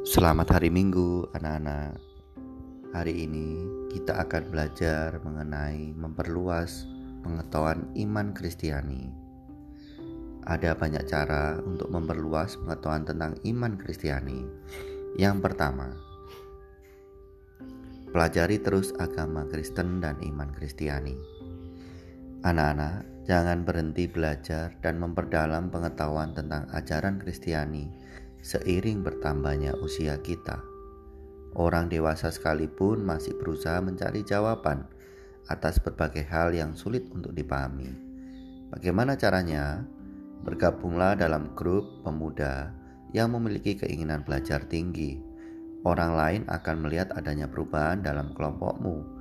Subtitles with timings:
[0.00, 2.00] Selamat hari Minggu, anak-anak.
[2.96, 6.88] Hari ini kita akan belajar mengenai memperluas
[7.20, 9.12] pengetahuan iman Kristiani.
[10.48, 14.40] Ada banyak cara untuk memperluas pengetahuan tentang iman Kristiani.
[15.20, 15.92] Yang pertama,
[18.08, 21.12] pelajari terus agama Kristen dan iman Kristiani.
[22.40, 27.92] Anak-anak, jangan berhenti belajar dan memperdalam pengetahuan tentang ajaran Kristiani
[28.40, 30.60] seiring bertambahnya usia kita.
[31.56, 34.86] Orang dewasa sekalipun masih berusaha mencari jawaban
[35.50, 37.90] atas berbagai hal yang sulit untuk dipahami.
[38.70, 39.82] Bagaimana caranya?
[40.40, 42.72] Bergabunglah dalam grup pemuda
[43.12, 45.20] yang memiliki keinginan belajar tinggi.
[45.82, 49.20] Orang lain akan melihat adanya perubahan dalam kelompokmu.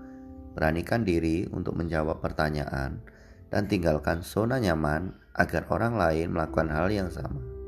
[0.54, 3.02] Beranikan diri untuk menjawab pertanyaan
[3.50, 7.59] dan tinggalkan zona nyaman agar orang lain melakukan hal yang sama.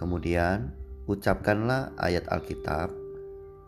[0.00, 0.72] Kemudian
[1.04, 2.88] ucapkanlah ayat Alkitab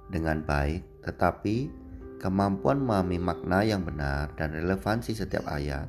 [0.09, 1.69] dengan baik, tetapi
[2.17, 5.85] kemampuan memahami makna yang benar dan relevansi setiap ayat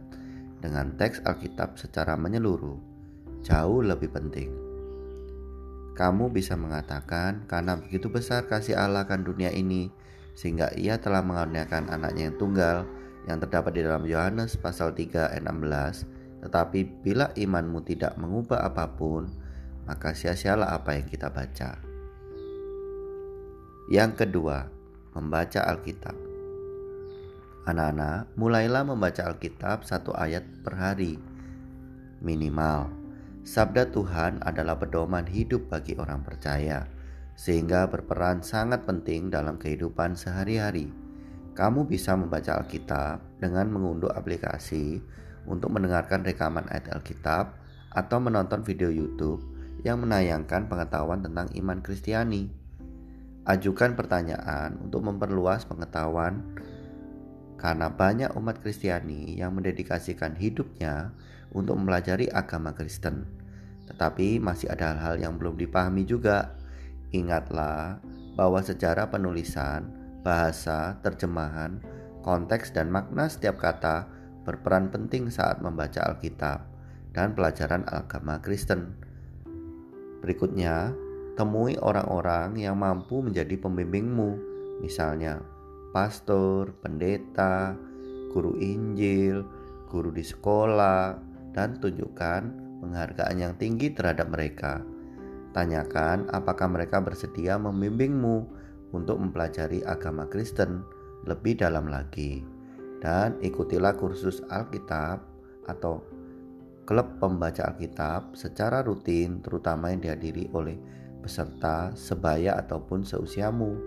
[0.60, 2.76] dengan teks Alkitab secara menyeluruh
[3.40, 4.52] jauh lebih penting.
[5.94, 9.94] Kamu bisa mengatakan karena begitu besar kasih Allah akan dunia ini
[10.34, 12.78] sehingga ia telah mengaruniakan anaknya yang tunggal
[13.30, 18.90] yang terdapat di dalam Yohanes pasal 3 ayat 16 tetapi bila imanmu tidak mengubah apa
[18.98, 19.30] pun
[19.84, 21.94] maka sia-sialah apa yang kita baca.
[23.92, 24.72] Yang kedua,
[25.12, 26.16] membaca Alkitab.
[27.64, 31.20] Anak-anak, mulailah membaca Alkitab satu ayat per hari.
[32.24, 32.92] Minimal,
[33.44, 36.88] sabda Tuhan adalah pedoman hidup bagi orang percaya,
[37.36, 40.92] sehingga berperan sangat penting dalam kehidupan sehari-hari.
[41.54, 45.04] Kamu bisa membaca Alkitab dengan mengunduh aplikasi
[45.46, 47.54] untuk mendengarkan rekaman ayat Alkitab
[47.94, 49.53] atau menonton video YouTube
[49.84, 52.48] yang menayangkan pengetahuan tentang iman Kristiani.
[53.44, 56.56] Ajukan pertanyaan untuk memperluas pengetahuan
[57.60, 61.12] karena banyak umat Kristiani yang mendedikasikan hidupnya
[61.52, 63.28] untuk mempelajari agama Kristen.
[63.88, 66.56] Tetapi masih ada hal-hal yang belum dipahami juga.
[67.12, 68.00] Ingatlah
[68.40, 69.92] bahwa sejarah penulisan,
[70.24, 71.84] bahasa, terjemahan,
[72.24, 74.08] konteks dan makna setiap kata
[74.48, 76.64] berperan penting saat membaca Alkitab
[77.12, 79.03] dan pelajaran agama Kristen.
[80.24, 80.96] Berikutnya,
[81.36, 84.40] temui orang-orang yang mampu menjadi pembimbingmu,
[84.80, 85.44] misalnya
[85.92, 87.76] pastor, pendeta,
[88.32, 89.44] guru Injil,
[89.92, 91.20] guru di sekolah,
[91.52, 92.42] dan tunjukkan
[92.82, 94.80] penghargaan yang tinggi terhadap mereka.
[95.54, 98.48] Tanyakan apakah mereka bersedia membimbingmu
[98.96, 100.82] untuk mempelajari agama Kristen
[101.28, 102.42] lebih dalam lagi,
[103.04, 105.22] dan ikutilah kursus Alkitab
[105.70, 106.02] atau
[106.84, 110.76] klub pembaca Alkitab secara rutin terutama yang dihadiri oleh
[111.24, 113.80] peserta sebaya ataupun seusiamu.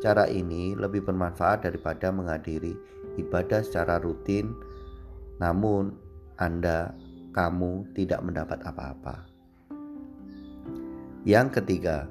[0.00, 2.74] Cara ini lebih bermanfaat daripada menghadiri
[3.20, 4.50] ibadah secara rutin
[5.38, 5.94] namun
[6.38, 6.94] Anda
[7.34, 9.26] kamu tidak mendapat apa-apa.
[11.22, 12.10] Yang ketiga,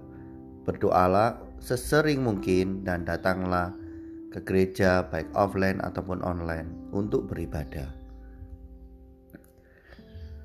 [0.64, 3.76] berdoalah sesering mungkin dan datanglah
[4.32, 8.00] ke gereja baik offline ataupun online untuk beribadah.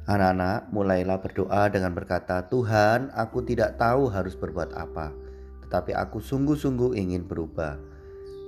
[0.07, 5.11] Anak-anak, mulailah berdoa dengan berkata, "Tuhan, aku tidak tahu harus berbuat apa,
[5.67, 7.75] tetapi aku sungguh-sungguh ingin berubah."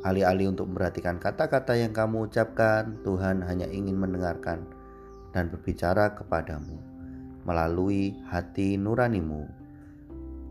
[0.06, 4.62] Alih-alih untuk memperhatikan kata-kata yang kamu ucapkan, Tuhan hanya ingin mendengarkan
[5.34, 6.78] dan berbicara kepadamu
[7.42, 9.50] melalui hati nuranimu.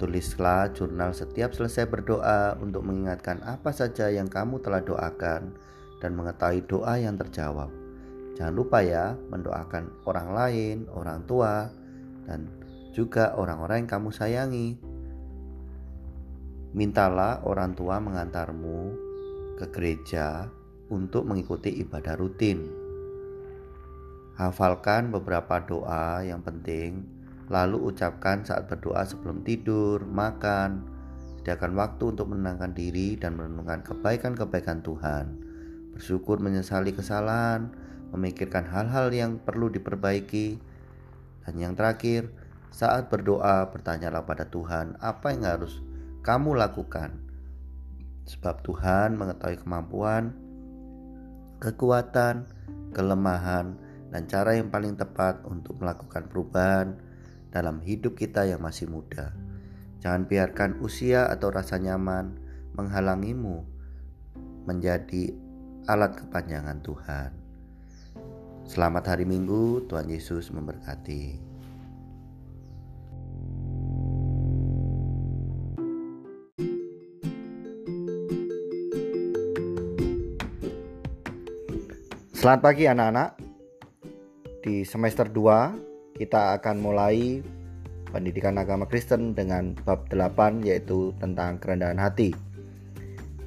[0.04, 5.56] Tulislah jurnal setiap selesai berdoa untuk mengingatkan apa saja yang kamu telah doakan
[6.04, 7.87] dan mengetahui doa yang terjawab.
[8.38, 11.74] Jangan lupa ya mendoakan orang lain, orang tua,
[12.30, 12.46] dan
[12.94, 14.78] juga orang-orang yang kamu sayangi.
[16.78, 18.94] Mintalah orang tua mengantarmu
[19.58, 20.46] ke gereja
[20.94, 22.62] untuk mengikuti ibadah rutin.
[24.38, 27.10] Hafalkan beberapa doa yang penting,
[27.50, 30.86] lalu ucapkan saat berdoa sebelum tidur, makan.
[31.42, 35.26] Sediakan waktu untuk menenangkan diri dan merenungkan kebaikan-kebaikan Tuhan.
[35.98, 40.60] Bersyukur menyesali kesalahan, memikirkan hal-hal yang perlu diperbaiki.
[41.48, 42.32] Dan yang terakhir,
[42.72, 45.80] saat berdoa bertanyalah pada Tuhan apa yang harus
[46.22, 47.16] kamu lakukan.
[48.28, 50.36] Sebab Tuhan mengetahui kemampuan,
[51.64, 52.44] kekuatan,
[52.92, 53.80] kelemahan,
[54.12, 57.00] dan cara yang paling tepat untuk melakukan perubahan
[57.52, 59.32] dalam hidup kita yang masih muda.
[60.04, 62.38] Jangan biarkan usia atau rasa nyaman
[62.76, 63.66] menghalangimu
[64.68, 65.34] menjadi
[65.88, 67.32] alat kepanjangan Tuhan.
[68.68, 71.40] Selamat hari Minggu, Tuhan Yesus memberkati.
[82.36, 83.40] Selamat pagi anak-anak.
[84.60, 87.40] Di semester 2 kita akan mulai
[88.12, 92.36] pendidikan agama Kristen dengan bab 8 yaitu tentang kerendahan hati.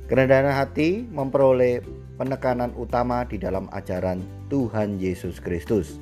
[0.08, 4.20] Kerendahan hati memperoleh penekanan utama di dalam ajaran
[4.52, 5.96] Tuhan Yesus Kristus.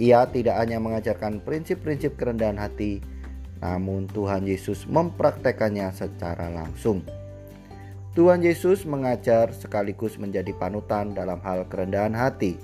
[0.00, 3.04] Ia tidak hanya mengajarkan prinsip-prinsip kerendahan hati,
[3.60, 7.04] namun Tuhan Yesus mempraktekannya secara langsung.
[8.16, 12.56] Tuhan Yesus mengajar sekaligus menjadi panutan dalam hal kerendahan hati.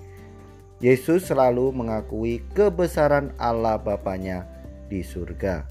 [0.81, 4.49] Yesus selalu mengakui kebesaran Allah Bapaknya
[4.88, 5.69] di surga.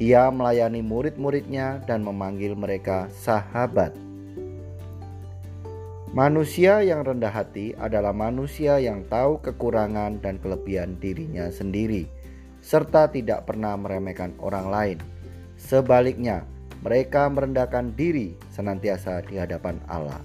[0.00, 4.09] Ia melayani murid-muridnya dan memanggil mereka sahabat.
[6.10, 12.10] Manusia yang rendah hati adalah manusia yang tahu kekurangan dan kelebihan dirinya sendiri,
[12.58, 14.98] serta tidak pernah meremehkan orang lain.
[15.54, 16.42] Sebaliknya,
[16.82, 20.18] mereka merendahkan diri senantiasa di hadapan Allah.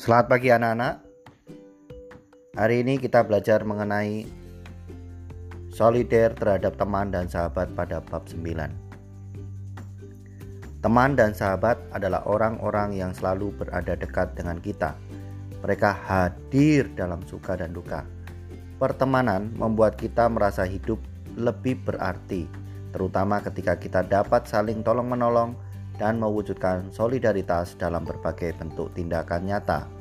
[0.00, 1.05] Selamat pagi anak-anak.
[2.56, 4.24] Hari ini kita belajar mengenai
[5.68, 10.80] solider terhadap teman dan sahabat pada bab 9.
[10.80, 14.96] Teman dan sahabat adalah orang-orang yang selalu berada dekat dengan kita.
[15.60, 18.08] Mereka hadir dalam suka dan duka.
[18.80, 20.96] Pertemanan membuat kita merasa hidup
[21.36, 22.48] lebih berarti,
[22.88, 25.52] terutama ketika kita dapat saling tolong-menolong
[26.00, 29.95] dan mewujudkan solidaritas dalam berbagai bentuk tindakan nyata.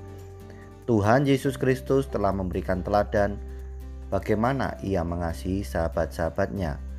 [0.86, 3.42] Tuhan Yesus Kristus telah memberikan teladan
[4.14, 6.96] bagaimana Ia mengasihi sahabat-sahabatnya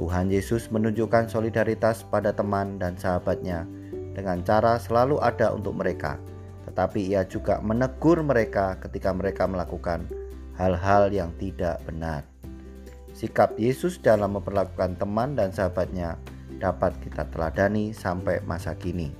[0.00, 3.68] Tuhan Yesus menunjukkan solidaritas pada teman dan sahabatnya
[4.16, 6.16] dengan cara selalu ada untuk mereka,
[6.64, 10.08] tetapi ia juga menegur mereka ketika mereka melakukan
[10.56, 12.24] hal-hal yang tidak benar.
[13.12, 16.16] Sikap Yesus dalam memperlakukan teman dan sahabatnya
[16.62, 19.12] dapat kita teladani sampai masa kini.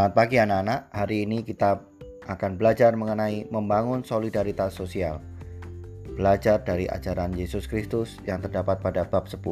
[0.00, 0.96] Selamat pagi anak-anak.
[0.96, 1.76] Hari ini kita
[2.24, 5.20] akan belajar mengenai membangun solidaritas sosial.
[6.16, 9.44] Belajar dari ajaran Yesus Kristus yang terdapat pada bab 10.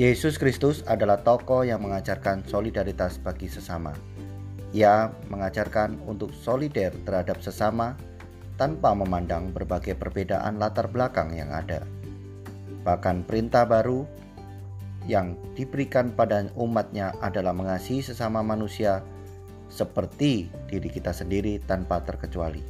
[0.00, 3.92] Yesus Kristus adalah tokoh yang mengajarkan solidaritas bagi sesama.
[4.72, 8.00] Ia mengajarkan untuk solider terhadap sesama
[8.56, 11.84] tanpa memandang berbagai perbedaan latar belakang yang ada.
[12.80, 14.08] Bahkan perintah baru
[15.06, 19.02] yang diberikan pada umatnya adalah mengasihi sesama manusia
[19.66, 22.62] seperti diri kita sendiri tanpa terkecuali.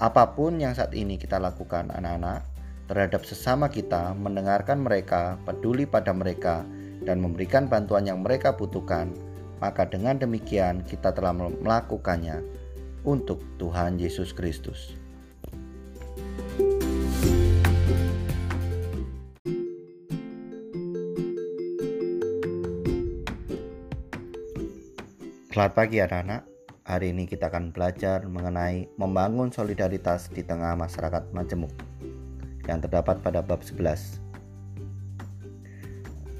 [0.00, 2.44] Apa pun yang saat ini kita lakukan anak-anak
[2.88, 6.66] terhadap sesama kita, mendengarkan mereka, peduli pada mereka,
[7.02, 9.10] dan memberikan bantuan yang mereka butuhkan,
[9.62, 12.42] maka dengan demikian kita telah melakukannya
[13.06, 15.01] untuk Tuhan Yesus Kristus.
[25.52, 26.48] Selamat pagi anak-anak.
[26.88, 31.68] Hari ini kita akan belajar mengenai membangun solidaritas di tengah masyarakat majemuk
[32.64, 34.16] yang terdapat pada bab 11.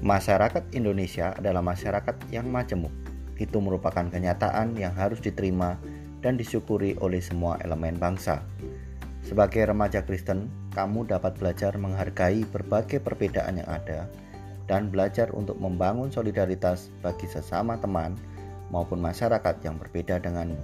[0.01, 2.89] Masyarakat Indonesia adalah masyarakat yang majemuk.
[3.37, 5.77] Itu merupakan kenyataan yang harus diterima
[6.25, 8.41] dan disyukuri oleh semua elemen bangsa.
[9.21, 14.09] Sebagai remaja Kristen, kamu dapat belajar menghargai berbagai perbedaan yang ada
[14.65, 18.32] dan belajar untuk membangun solidaritas bagi sesama teman
[18.73, 20.57] maupun masyarakat yang berbeda denganmu.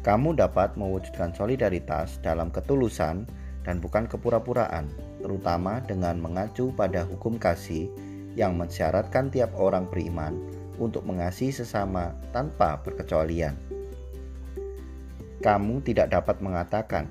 [0.00, 3.28] Kamu dapat mewujudkan solidaritas dalam ketulusan
[3.68, 4.88] dan bukan kepura-puraan,
[5.20, 7.92] terutama dengan mengacu pada hukum kasih
[8.32, 10.32] yang mensyaratkan tiap orang beriman
[10.80, 13.52] untuk mengasihi sesama tanpa perkecualian.
[15.44, 17.04] Kamu tidak dapat mengatakan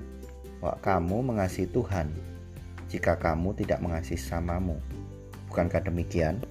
[0.58, 2.10] bahwa kamu mengasihi Tuhan
[2.90, 4.74] jika kamu tidak mengasihi samamu.
[5.46, 6.42] Bukankah demikian?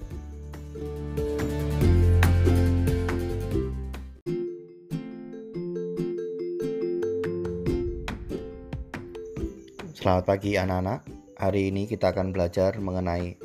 [10.10, 11.00] Selamat pagi anak-anak.
[11.38, 13.38] Hari ini kita akan belajar mengenai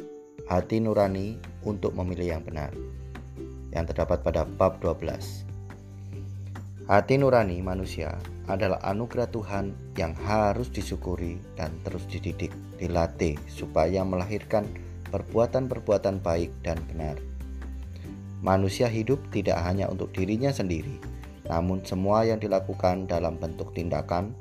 [0.50, 2.74] hati nurani untuk memilih yang benar.
[3.70, 5.46] Yang terdapat pada bab 12.
[6.90, 8.18] Hati nurani manusia
[8.50, 12.50] adalah anugerah Tuhan yang harus disyukuri dan terus dididik,
[12.82, 14.66] dilatih supaya melahirkan
[15.14, 17.22] perbuatan-perbuatan baik dan benar.
[18.42, 20.98] Manusia hidup tidak hanya untuk dirinya sendiri,
[21.46, 24.34] namun semua yang dilakukan dalam bentuk tindakan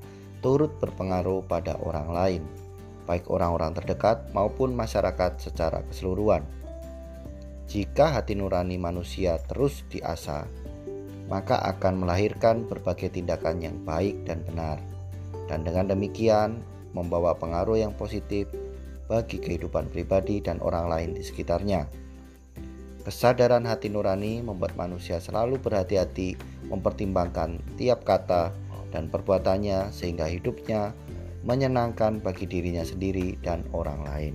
[0.44, 2.44] turut berpengaruh pada orang lain.
[3.04, 6.40] baik orang-orang terdekat maupun masyarakat secara keseluruhan.
[7.68, 10.48] Jika hati nurani manusia terus diasah,
[11.28, 14.80] maka akan melahirkan berbagai tindakan yang baik dan benar,
[15.52, 16.64] dan dengan demikian
[16.96, 18.48] membawa pengaruh yang positif
[19.04, 21.84] bagi kehidupan pribadi dan orang lain di sekitarnya.
[23.04, 26.40] Kesadaran hati nurani membuat manusia selalu berhati-hati
[26.72, 28.63] mempertimbangkan tiap kata
[28.94, 30.94] dan perbuatannya sehingga hidupnya
[31.42, 34.34] menyenangkan bagi dirinya sendiri dan orang lain.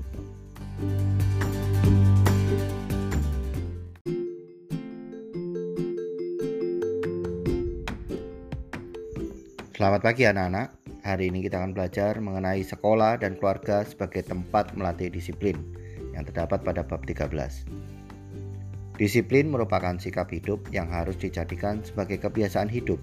[9.79, 10.75] Selamat pagi anak-anak.
[11.07, 15.55] Hari ini kita akan belajar mengenai sekolah dan keluarga sebagai tempat melatih disiplin
[16.11, 17.31] yang terdapat pada bab 13.
[18.99, 22.99] Disiplin merupakan sikap hidup yang harus dijadikan sebagai kebiasaan hidup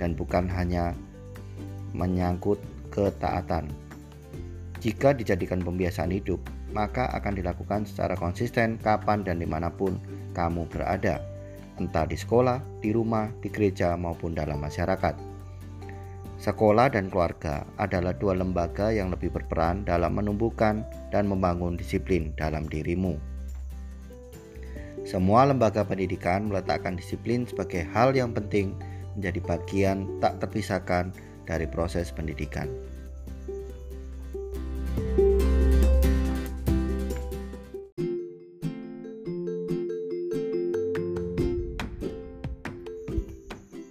[0.00, 0.94] dan bukan hanya
[1.94, 2.58] menyangkut
[2.90, 3.70] ketaatan.
[4.82, 6.42] Jika dijadikan pembiasaan hidup,
[6.74, 9.96] maka akan dilakukan secara konsisten kapan dan di mana pun
[10.34, 11.22] kamu berada,
[11.78, 15.14] entah di sekolah, di rumah, di gereja, maupun dalam masyarakat.
[16.36, 22.68] Sekolah dan keluarga adalah dua lembaga yang lebih berperan dalam menumbuhkan dan membangun disiplin dalam
[22.68, 23.16] dirimu.
[25.08, 28.76] Semua lembaga pendidikan meletakkan disiplin sebagai hal yang penting
[29.16, 31.14] menjadi bagian tak terpisahkan
[31.46, 32.66] dari proses pendidikan.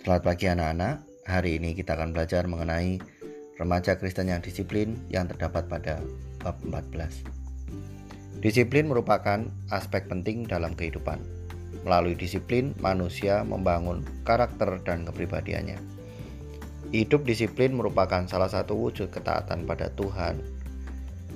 [0.03, 0.95] Selamat pagi anak-anak.
[1.23, 2.99] Hari ini kita akan belajar mengenai
[3.55, 6.03] remaja Kristen yang disiplin yang terdapat pada
[6.43, 7.23] bab 14.
[8.43, 11.32] Disiplin merupakan aspek penting dalam kehidupan.
[11.83, 15.79] Melalui disiplin, manusia membangun karakter dan kepribadiannya.
[16.95, 20.39] Hidup disiplin merupakan salah satu wujud ketaatan pada Tuhan.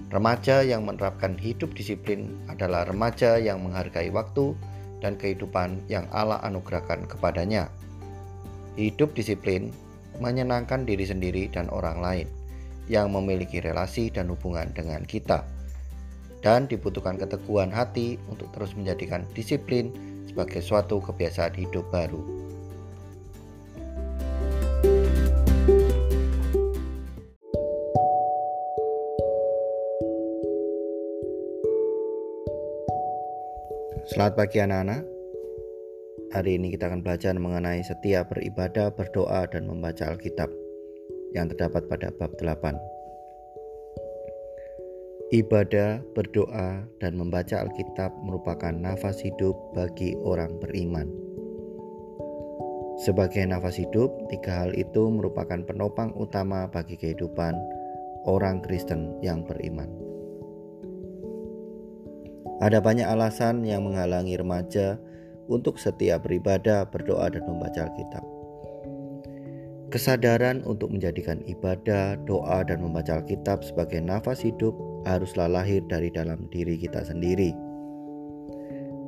[0.08, 4.56] Remaja yang menerapkan hidup disiplin adalah remaja yang menghargai waktu
[5.04, 7.68] dan kehidupan yang Allah anugerahkan kepadanya.
[8.80, 9.74] Hidup disiplin
[10.24, 12.28] menyenangkan diri sendiri dan orang lain
[12.88, 15.44] yang memiliki relasi dan hubungan dengan kita
[16.40, 19.92] dan dibutuhkan keteguhan hati untuk terus menjadikan disiplin
[20.28, 22.20] sebagai suatu kebiasaan hidup baru.
[34.08, 35.04] Selamat pagi anak-anak.
[36.32, 40.48] Hari ini kita akan belajar mengenai setiap beribadah, berdoa, dan membaca Alkitab
[41.36, 42.87] yang terdapat pada bab 8.
[45.28, 51.12] Ibadah, berdoa, dan membaca Alkitab merupakan nafas hidup bagi orang beriman.
[53.04, 57.60] Sebagai nafas hidup, tiga hal itu merupakan penopang utama bagi kehidupan
[58.24, 59.92] orang Kristen yang beriman.
[62.64, 64.96] Ada banyak alasan yang menghalangi remaja
[65.52, 68.37] untuk setiap beribadah, berdoa, dan membaca Alkitab.
[69.98, 74.78] Kesadaran untuk menjadikan ibadah, doa, dan membaca Alkitab sebagai nafas hidup
[75.10, 77.50] haruslah lahir dari dalam diri kita sendiri.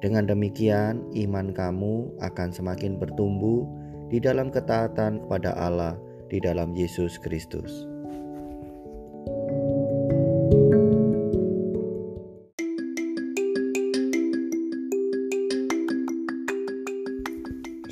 [0.02, 3.70] Dengan demikian, iman kamu akan semakin bertumbuh
[4.10, 5.94] di dalam ketaatan kepada Allah
[6.26, 7.86] di dalam Yesus Kristus.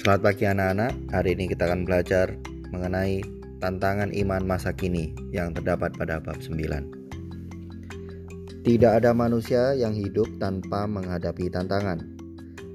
[0.01, 1.13] Selamat pagi anak-anak.
[1.13, 3.23] Hari ini kita akan belajar mengenai
[3.57, 8.65] tantangan iman masa kini yang terdapat pada bab 9.
[8.67, 12.03] Tidak ada manusia yang hidup tanpa menghadapi tantangan.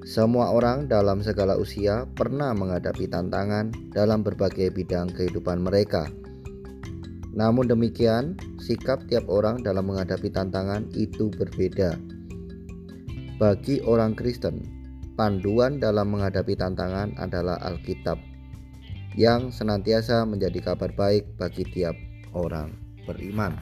[0.02, 6.11] Semua orang dalam segala usia pernah menghadapi tantangan dalam berbagai bidang kehidupan mereka.
[7.32, 11.96] Namun demikian, sikap tiap orang dalam menghadapi tantangan itu berbeda.
[13.37, 14.64] Bagi orang Kristen,
[15.14, 18.31] panduan dalam menghadapi tantangan adalah Alkitab
[19.19, 21.97] yang senantiasa menjadi kabar baik bagi tiap
[22.33, 22.73] orang
[23.04, 23.52] beriman.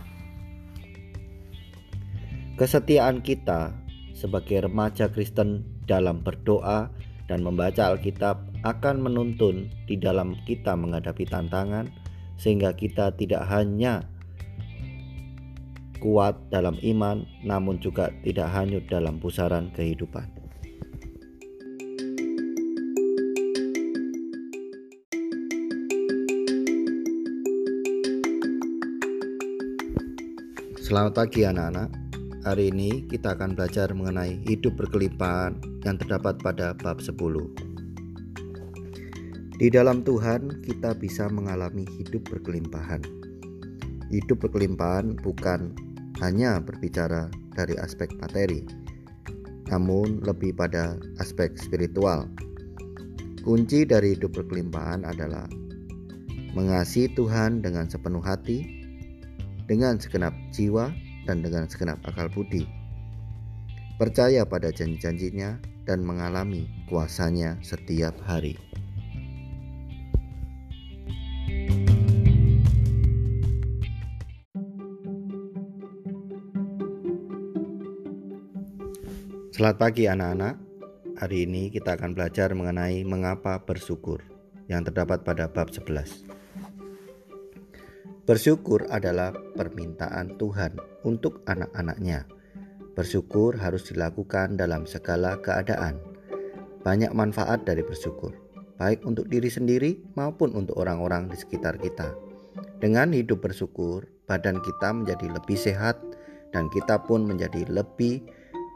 [2.55, 3.73] Kesetiaan kita
[4.13, 6.93] sebagai remaja Kristen dalam berdoa
[7.27, 11.89] dan membaca Alkitab akan menuntun di dalam kita menghadapi tantangan,
[12.37, 14.05] sehingga kita tidak hanya
[16.01, 20.40] kuat dalam iman, namun juga tidak hanyut dalam pusaran kehidupan.
[30.91, 31.87] Selamat pagi, anak-anak.
[32.43, 35.55] Hari ini kita akan belajar mengenai hidup berkelimpahan
[35.87, 37.15] yang terdapat pada bab 10.
[39.55, 43.07] Di dalam Tuhan kita bisa mengalami hidup berkelimpahan.
[44.11, 45.79] Hidup berkelimpahan bukan
[46.27, 48.67] hanya berbicara dari aspek materi,
[49.71, 52.27] namun lebih pada aspek spiritual.
[53.47, 55.47] Kunci dari hidup berkelimpahan adalah
[56.51, 58.80] mengasihi Tuhan dengan sepenuh hati,
[59.71, 60.91] dengan segenap jiwa,
[61.31, 62.67] dan dengan segenap akal budi.
[64.03, 68.59] Percaya pada janji-janjinya dan mengalami kuasanya setiap hari.
[79.55, 80.59] Selamat pagi anak-anak.
[81.21, 84.25] Hari ini kita akan belajar mengenai mengapa bersyukur
[84.67, 86.40] yang terdapat pada bab 11.
[88.31, 92.31] Bersyukur adalah permintaan Tuhan untuk anak-anaknya.
[92.95, 95.99] Bersyukur harus dilakukan dalam segala keadaan.
[96.87, 98.31] Banyak manfaat dari bersyukur,
[98.79, 102.15] baik untuk diri sendiri maupun untuk orang-orang di sekitar kita.
[102.79, 105.99] Dengan hidup bersyukur, badan kita menjadi lebih sehat
[106.55, 108.23] dan kita pun menjadi lebih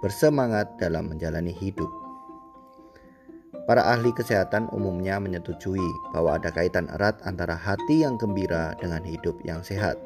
[0.02, 2.03] bersemangat dalam menjalani hidup.
[3.64, 9.40] Para ahli kesehatan umumnya menyetujui bahwa ada kaitan erat antara hati yang gembira dengan hidup
[9.40, 9.96] yang sehat.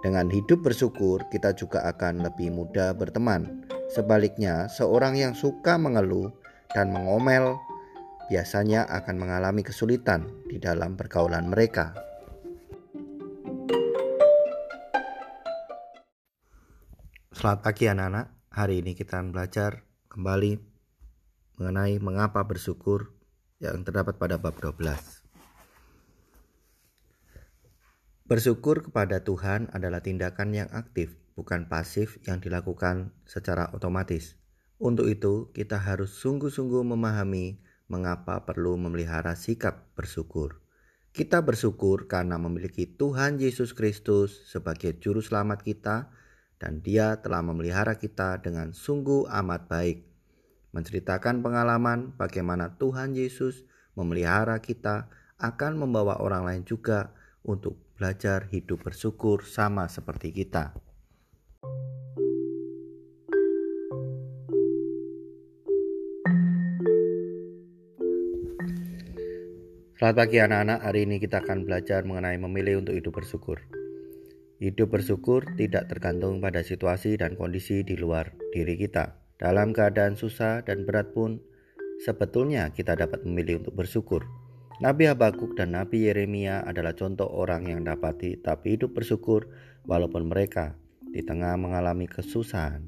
[0.00, 3.68] Dengan hidup bersyukur, kita juga akan lebih mudah berteman.
[3.92, 6.32] Sebaliknya, seorang yang suka mengeluh
[6.72, 7.60] dan mengomel
[8.32, 11.92] biasanya akan mengalami kesulitan di dalam pergaulan mereka.
[17.36, 18.56] Selamat pagi anak-anak.
[18.56, 20.69] Hari ini kita akan belajar kembali
[21.60, 23.12] mengenai mengapa bersyukur
[23.60, 24.80] yang terdapat pada bab 12.
[28.24, 34.40] Bersyukur kepada Tuhan adalah tindakan yang aktif, bukan pasif yang dilakukan secara otomatis.
[34.80, 37.60] Untuk itu, kita harus sungguh-sungguh memahami
[37.92, 40.64] mengapa perlu memelihara sikap bersyukur.
[41.12, 46.08] Kita bersyukur karena memiliki Tuhan Yesus Kristus sebagai juru selamat kita
[46.56, 50.09] dan dia telah memelihara kita dengan sungguh amat baik.
[50.70, 53.66] Menceritakan pengalaman bagaimana Tuhan Yesus
[53.98, 55.10] memelihara kita
[55.42, 57.10] akan membawa orang lain juga
[57.42, 60.78] untuk belajar hidup bersyukur sama seperti kita.
[70.00, 73.60] Selamat pagi anak-anak, hari ini kita akan belajar mengenai memilih untuk hidup bersyukur.
[74.56, 79.19] Hidup bersyukur tidak tergantung pada situasi dan kondisi di luar diri kita.
[79.40, 81.40] Dalam keadaan susah dan berat pun,
[82.04, 84.28] sebetulnya kita dapat memilih untuk bersyukur.
[84.84, 89.48] Nabi Habakuk dan Nabi Yeremia adalah contoh orang yang dapat tetap hidup bersyukur
[89.88, 90.76] walaupun mereka
[91.08, 92.84] di tengah mengalami kesusahan.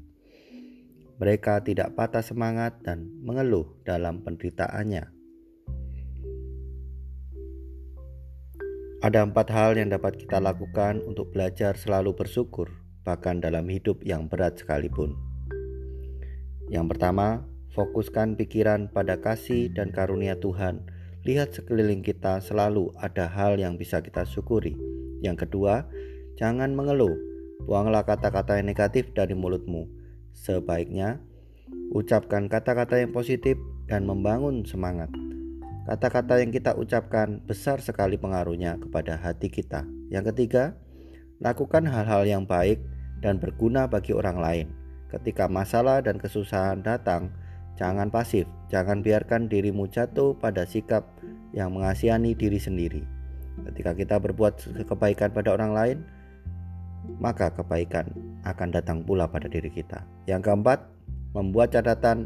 [1.17, 5.09] Mereka tidak patah semangat dan mengeluh dalam penderitaannya.
[9.01, 12.69] Ada empat hal yang dapat kita lakukan untuk belajar selalu bersyukur,
[13.01, 15.32] bahkan dalam hidup yang berat sekalipun.
[16.73, 17.45] Yang pertama,
[17.77, 20.81] fokuskan pikiran pada kasih dan karunia Tuhan.
[21.21, 24.73] Lihat sekeliling kita selalu ada hal yang bisa kita syukuri.
[25.21, 25.85] Yang kedua,
[26.33, 27.13] jangan mengeluh.
[27.69, 29.85] Buanglah kata-kata yang negatif dari mulutmu.
[30.33, 31.21] Sebaiknya,
[31.93, 33.55] ucapkan kata-kata yang positif
[33.85, 35.13] dan membangun semangat.
[35.85, 39.85] Kata-kata yang kita ucapkan besar sekali pengaruhnya kepada hati kita.
[40.09, 40.73] Yang ketiga,
[41.37, 42.81] lakukan hal-hal yang baik
[43.21, 44.82] dan berguna bagi orang lain.
[45.13, 47.29] Ketika masalah dan kesusahan datang,
[47.77, 51.05] jangan pasif, jangan biarkan dirimu jatuh pada sikap
[51.53, 53.05] yang mengasihani diri sendiri.
[53.69, 55.97] Ketika kita berbuat kebaikan pada orang lain,
[57.21, 58.09] maka kebaikan
[58.41, 60.01] akan datang pula pada diri kita.
[60.25, 60.79] Yang keempat,
[61.37, 62.25] membuat catatan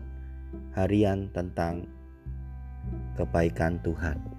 [0.72, 1.92] harian tentang
[3.20, 4.37] kebaikan Tuhan.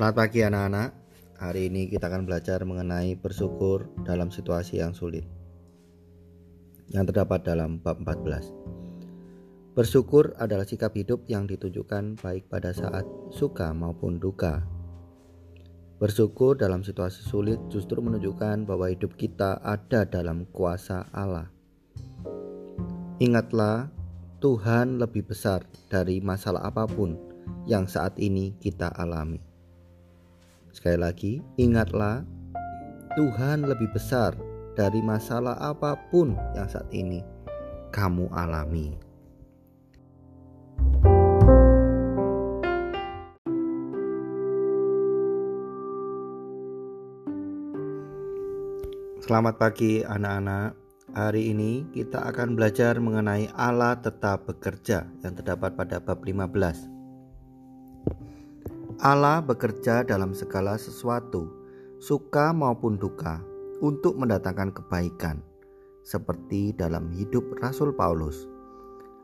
[0.00, 0.90] Selamat pagi anak-anak.
[1.44, 5.28] Hari ini kita akan belajar mengenai bersyukur dalam situasi yang sulit.
[6.88, 9.76] Yang terdapat dalam bab 14.
[9.76, 14.64] Bersyukur adalah sikap hidup yang ditunjukkan baik pada saat suka maupun duka
[16.00, 21.52] Bersyukur dalam situasi sulit justru menunjukkan bahwa hidup kita ada dalam kuasa Allah.
[23.20, 23.92] Ingatlah,
[24.40, 25.60] Tuhan lebih besar
[25.92, 27.20] dari masalah apa pun
[27.68, 29.49] yang saat ini kita alami.
[30.70, 32.22] Sekali lagi, ingatlah,
[33.18, 34.38] Tuhan lebih besar
[34.78, 37.26] dari masalah apa pun yang saat ini
[37.90, 38.94] kamu alami.
[49.26, 50.74] Selamat pagi anak-anak.
[51.10, 56.99] Hari ini kita akan belajar mengenai Allah tetap bekerja yang terdapat pada bab 15.
[59.00, 61.48] Allah bekerja dalam segala sesuatu,
[62.04, 63.40] suka maupun duka,
[63.80, 65.40] untuk mendatangkan kebaikan,
[66.04, 68.44] seperti dalam hidup Rasul Paulus.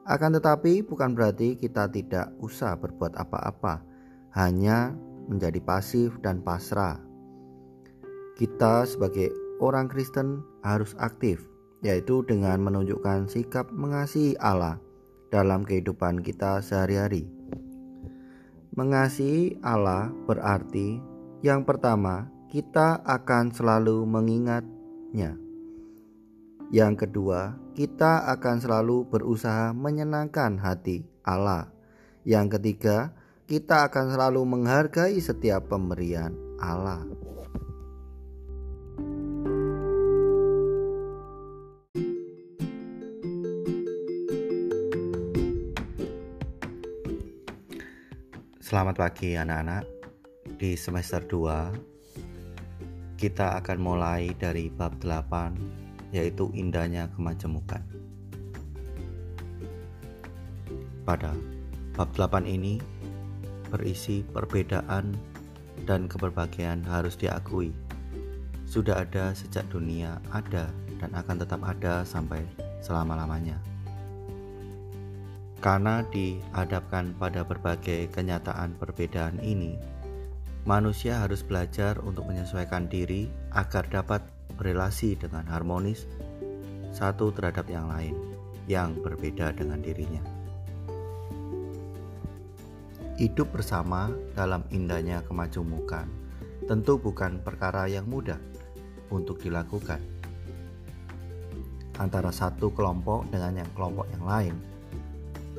[0.08, 3.84] Akan tetapi, bukan berarti kita tidak usah berbuat apa-apa,
[4.32, 4.96] hanya
[5.28, 6.96] menjadi pasif dan pasrah.
[8.40, 9.28] Kita, sebagai
[9.60, 11.44] orang Kristen, harus aktif
[11.84, 14.80] yaitu dengan menunjukkan sikap mengasihi Allah
[15.28, 17.35] dalam kehidupan kita sehari-hari.
[18.76, 25.36] Mengasihi Allah berarti yang pertama, kita akan selalu mengingatnya.
[26.72, 31.72] Yang kedua, kita akan selalu berusaha menyenangkan hati Allah.
[32.26, 37.06] Yang ketiga, kita akan selalu menghargai setiap pemberian Allah.
[48.76, 49.88] Selamat pagi anak-anak.
[50.60, 57.80] Di semester 2 kita akan mulai dari bab 8 yaitu indahnya kemajemukan.
[61.08, 61.32] Pada
[61.96, 62.76] bab 8 ini
[63.72, 65.16] berisi perbedaan
[65.88, 67.72] dan keberbahagiaan harus diakui.
[68.68, 70.68] Sudah ada sejak dunia ada
[71.00, 72.44] dan akan tetap ada sampai
[72.84, 73.56] selama-lamanya.
[75.58, 79.80] Karena dihadapkan pada berbagai kenyataan perbedaan ini,
[80.68, 84.20] manusia harus belajar untuk menyesuaikan diri agar dapat
[84.60, 86.04] berelasi dengan harmonis
[86.92, 88.16] satu terhadap yang lain
[88.68, 90.22] yang berbeda dengan dirinya.
[93.16, 96.04] Hidup bersama dalam indahnya kemajumukan
[96.68, 98.36] tentu bukan perkara yang mudah
[99.08, 100.02] untuk dilakukan
[101.96, 104.54] antara satu kelompok dengan yang kelompok yang lain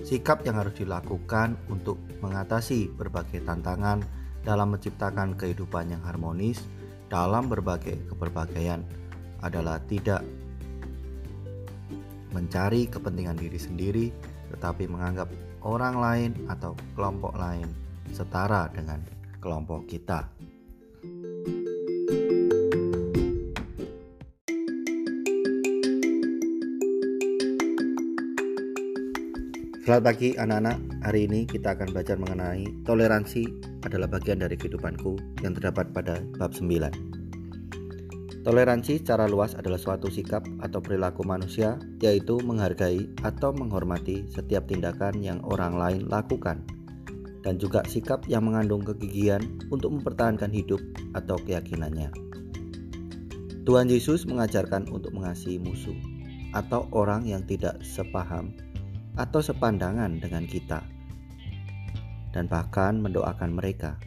[0.05, 4.01] sikap yang harus dilakukan untuk mengatasi berbagai tantangan
[4.45, 6.63] dalam menciptakan kehidupan yang harmonis
[7.07, 8.83] dalam berbagai keberbagaian
[9.39, 10.21] adalah tidak
[12.35, 14.05] mencari kepentingan diri sendiri,
[14.53, 15.31] tetapi menganggap
[15.63, 17.67] orang lain atau kelompok lain
[18.11, 19.01] setara dengan
[19.39, 20.27] kelompok kita.
[29.87, 33.47] Selamat pagi anak-anak, hari ini kita akan belajar mengenai toleransi
[33.87, 38.43] adalah bagian dari kehidupanku yang terdapat pada bab 9.
[38.43, 45.23] Toleransi secara luas adalah suatu sikap atau perilaku manusia yaitu menghargai atau menghormati setiap tindakan
[45.23, 46.67] yang orang lain lakukan
[47.47, 49.39] dan juga sikap yang mengandung kegigihan
[49.71, 50.83] untuk mempertahankan hidup
[51.15, 52.11] atau keyakinannya.
[53.63, 55.95] Tuhan Yesus mengajarkan untuk mengasihi musuh
[56.51, 58.51] atau orang yang tidak sepaham
[59.17, 60.85] atau sepandangan dengan kita,
[62.31, 63.97] dan bahkan mendoakan mereka.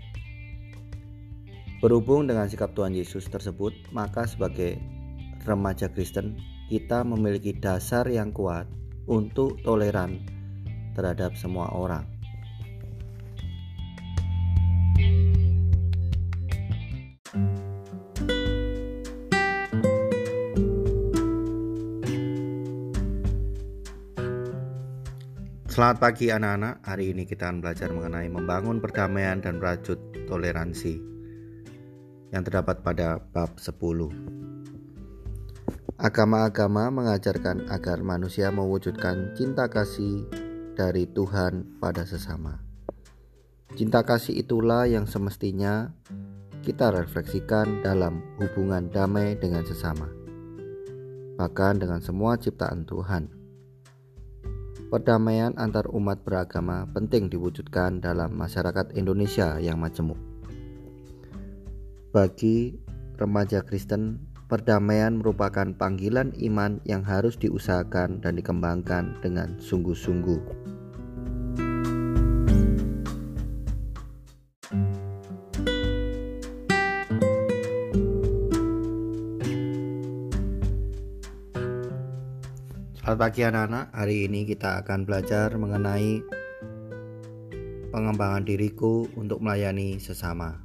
[1.83, 4.79] Berhubung dengan sikap Tuhan Yesus tersebut, maka sebagai
[5.49, 6.39] remaja Kristen,
[6.71, 8.69] kita memiliki dasar yang kuat
[9.11, 10.23] untuk toleran
[10.95, 12.20] terhadap semua orang.
[25.71, 30.99] Selamat pagi anak-anak, hari ini kita akan belajar mengenai membangun perdamaian dan merajut toleransi
[32.35, 33.79] yang terdapat pada bab 10.
[35.95, 40.27] Agama-agama mengajarkan agar manusia mewujudkan cinta kasih
[40.75, 42.59] dari Tuhan pada sesama.
[43.79, 45.95] Cinta kasih itulah yang semestinya
[46.67, 50.11] kita refleksikan dalam hubungan damai dengan sesama,
[51.39, 53.40] bahkan dengan semua ciptaan Tuhan.
[54.91, 60.19] Perdamaian antar umat beragama penting diwujudkan dalam masyarakat Indonesia yang majemuk.
[62.11, 62.75] Bagi
[63.15, 64.19] remaja Kristen,
[64.51, 70.43] perdamaian merupakan panggilan iman yang harus diusahakan dan dikembangkan dengan sungguh-sungguh.
[83.21, 86.25] Pagi anak-anak, hari ini kita akan belajar mengenai
[87.93, 90.57] pengembangan diriku untuk melayani sesama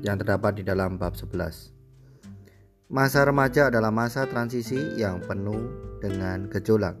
[0.00, 2.88] yang terdapat di dalam bab 11.
[2.88, 5.68] Masa remaja adalah masa transisi yang penuh
[6.00, 6.96] dengan gejolak.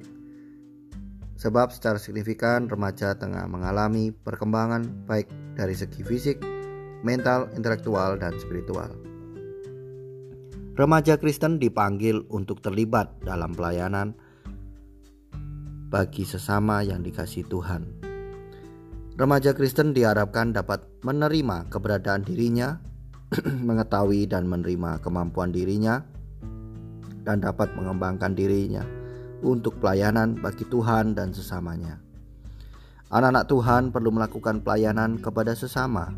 [1.40, 6.36] Sebab secara signifikan remaja tengah mengalami perkembangan baik dari segi fisik,
[7.00, 8.92] mental, intelektual, dan spiritual.
[10.76, 14.28] Remaja Kristen dipanggil untuk terlibat dalam pelayanan
[15.90, 17.82] bagi sesama yang dikasih Tuhan.
[19.18, 22.78] Remaja Kristen diharapkan dapat menerima keberadaan dirinya,
[23.68, 26.00] mengetahui dan menerima kemampuan dirinya,
[27.26, 28.86] dan dapat mengembangkan dirinya
[29.42, 32.00] untuk pelayanan bagi Tuhan dan sesamanya.
[33.10, 36.14] Anak-anak Tuhan perlu melakukan pelayanan kepada sesama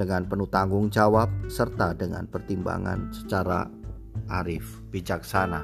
[0.00, 3.68] dengan penuh tanggung jawab serta dengan pertimbangan secara
[4.32, 5.60] arif bijaksana.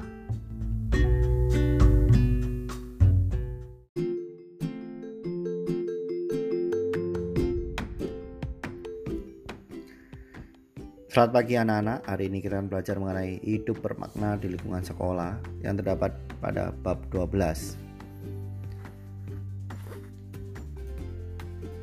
[11.17, 15.73] Selamat pagi anak-anak, hari ini kita akan belajar mengenai hidup bermakna di lingkungan sekolah yang
[15.73, 17.73] terdapat pada bab 12.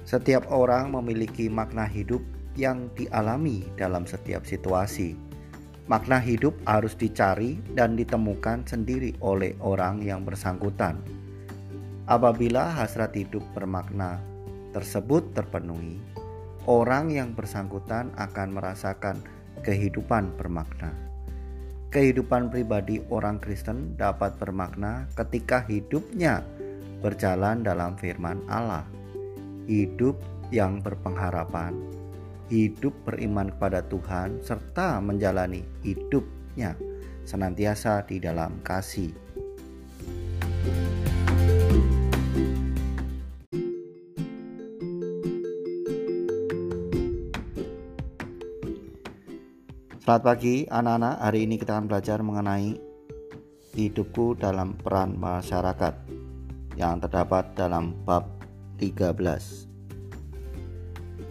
[0.07, 2.23] Setiap orang memiliki makna hidup
[2.55, 5.19] yang dialami dalam setiap situasi.
[5.91, 11.03] Makna hidup harus dicari dan ditemukan sendiri oleh orang yang bersangkutan.
[12.07, 14.23] Apabila hasrat hidup bermakna
[14.71, 15.99] tersebut terpenuhi,
[16.65, 19.21] orang yang bersangkutan akan merasakan
[19.61, 20.93] kehidupan bermakna.
[21.93, 26.43] Kehidupan pribadi orang Kristen dapat bermakna ketika hidupnya
[27.05, 28.83] berjalan dalam firman Allah.
[29.69, 30.19] Hidup
[30.51, 31.73] yang berpengharapan,
[32.51, 36.77] hidup beriman kepada Tuhan, serta menjalani hidupnya
[37.25, 39.24] senantiasa di dalam kasih.
[50.05, 52.77] Selamat pagi anak-anak, hari ini kita akan belajar mengenai
[53.73, 55.97] hidupku dalam peran masyarakat
[56.77, 58.29] yang terdapat dalam bab
[58.77, 59.17] 13.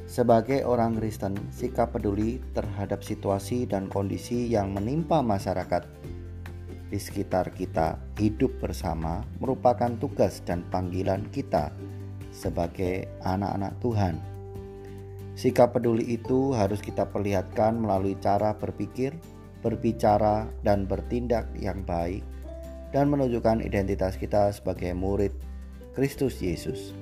[0.09, 5.85] Sebagai orang Kristen, sikap peduli terhadap situasi dan kondisi yang menimpa masyarakat
[6.89, 11.69] di sekitar kita hidup bersama merupakan tugas dan panggilan kita
[12.33, 14.32] sebagai anak-anak Tuhan.
[15.33, 19.17] Sikap peduli itu harus kita perlihatkan melalui cara berpikir,
[19.65, 22.21] berbicara, dan bertindak yang baik,
[22.93, 25.33] dan menunjukkan identitas kita sebagai murid
[25.97, 26.93] Kristus Yesus.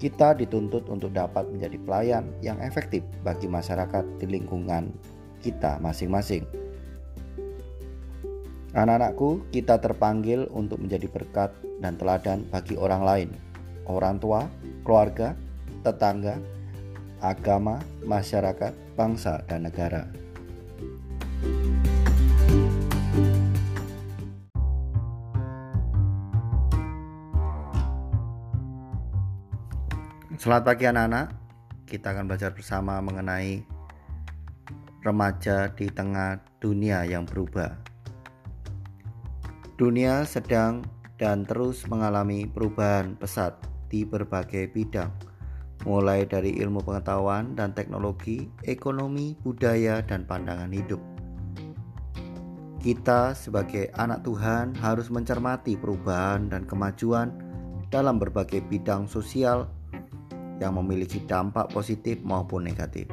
[0.00, 4.90] Kita dituntut untuk dapat menjadi pelayan yang efektif bagi masyarakat di lingkungan
[5.44, 6.48] kita masing-masing.
[8.72, 11.52] Anak-anakku, kita terpanggil untuk menjadi berkat
[11.84, 13.28] dan teladan bagi orang lain,
[13.84, 14.48] orang tua,
[14.80, 15.36] keluarga,
[15.84, 16.40] tetangga,
[17.22, 20.10] agama, masyarakat, bangsa, dan negara.
[30.34, 31.26] Selamat pagi anak-anak.
[31.86, 33.62] Kita akan belajar bersama mengenai
[35.06, 37.78] remaja di tengah dunia yang berubah.
[39.78, 40.82] Dunia sedang
[41.14, 43.54] dan terus mengalami perubahan pesat
[43.86, 45.31] di berbagai bidang
[45.82, 51.00] mulai dari ilmu pengetahuan dan teknologi, ekonomi, budaya, dan pandangan hidup.
[52.82, 57.30] Kita, sebagai anak Tuhan, harus mencermati perubahan dan kemajuan
[57.94, 59.70] dalam berbagai bidang sosial
[60.58, 63.06] yang memiliki dampak positif maupun negatif.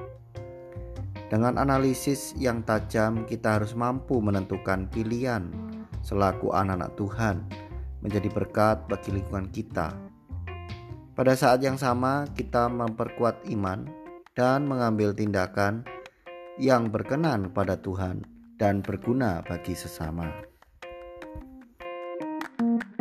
[1.29, 5.45] Dengan analisis yang tajam, kita harus mampu menentukan pilihan
[6.01, 7.36] selaku anak-anak Tuhan
[8.01, 10.09] menjadi berkat bagi lingkungan kita
[11.19, 13.84] pada saat yang sama, kita memperkuat iman
[14.39, 15.84] dan mengambil tindakan
[16.55, 18.23] yang berkenan pada Tuhan
[18.55, 20.32] dan berguna bagi sesama.
[22.60, 22.98] thank you